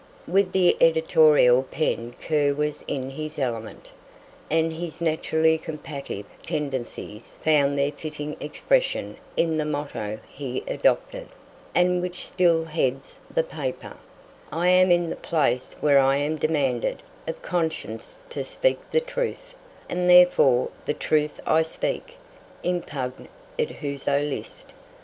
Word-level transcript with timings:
With 0.27 0.51
the 0.51 0.75
editorial 0.81 1.61
pen 1.61 2.15
Kerr 2.19 2.55
was 2.55 2.83
in 2.87 3.11
his 3.11 3.37
element, 3.37 3.91
and 4.49 4.73
his 4.73 4.99
naturally 4.99 5.59
combative 5.59 6.25
tendencies 6.41 7.37
found 7.43 7.77
their 7.77 7.91
fitting 7.91 8.35
expression 8.39 9.15
in 9.37 9.57
the 9.57 9.63
motto 9.63 10.17
he 10.27 10.63
adopted, 10.67 11.27
and 11.75 12.01
which 12.01 12.25
still 12.25 12.65
heads 12.65 13.19
the 13.31 13.43
paper, 13.43 13.95
"I 14.51 14.69
am 14.69 14.89
in 14.89 15.07
the 15.11 15.15
place 15.15 15.75
where 15.81 15.99
I 15.99 16.15
am 16.17 16.35
demanded 16.37 17.03
of 17.27 17.39
conscience 17.43 18.17
to 18.31 18.43
speak 18.43 18.79
the 18.89 19.01
truth, 19.01 19.53
and 19.87 20.09
therefore 20.09 20.69
the 20.87 20.95
truth 20.95 21.39
I 21.45 21.61
speak, 21.61 22.17
impugn 22.63 23.27
it 23.55 23.69
whoso 23.69 24.19
list." 24.19 24.73